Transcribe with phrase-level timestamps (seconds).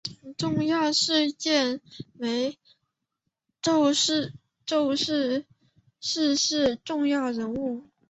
[0.35, 1.79] 重要事件
[2.19, 2.57] 及
[3.61, 4.33] 趋势
[5.99, 7.83] 逝世重要人物